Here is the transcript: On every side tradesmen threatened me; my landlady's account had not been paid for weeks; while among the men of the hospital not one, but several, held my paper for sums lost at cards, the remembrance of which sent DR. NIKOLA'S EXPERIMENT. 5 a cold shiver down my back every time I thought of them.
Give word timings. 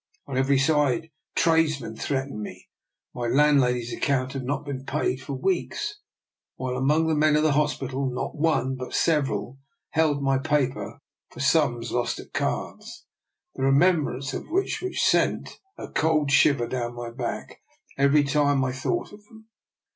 On 0.25 0.35
every 0.35 0.57
side 0.57 1.11
tradesmen 1.35 1.95
threatened 1.95 2.41
me; 2.41 2.67
my 3.13 3.27
landlady's 3.27 3.93
account 3.93 4.33
had 4.33 4.43
not 4.43 4.65
been 4.65 4.83
paid 4.83 5.21
for 5.21 5.33
weeks; 5.33 5.99
while 6.55 6.75
among 6.75 7.05
the 7.05 7.13
men 7.13 7.35
of 7.35 7.43
the 7.43 7.51
hospital 7.51 8.09
not 8.09 8.35
one, 8.35 8.75
but 8.75 8.95
several, 8.95 9.59
held 9.91 10.23
my 10.23 10.39
paper 10.39 10.97
for 11.29 11.39
sums 11.39 11.91
lost 11.91 12.19
at 12.19 12.33
cards, 12.33 13.05
the 13.53 13.61
remembrance 13.61 14.33
of 14.33 14.49
which 14.49 14.73
sent 14.73 14.81
DR. 14.81 14.87
NIKOLA'S 14.87 15.03
EXPERIMENT. 15.03 15.69
5 15.85 15.89
a 15.89 15.93
cold 15.93 16.31
shiver 16.31 16.67
down 16.67 16.95
my 16.95 17.11
back 17.11 17.61
every 17.95 18.23
time 18.23 18.63
I 18.65 18.71
thought 18.71 19.13
of 19.13 19.23
them. 19.25 19.49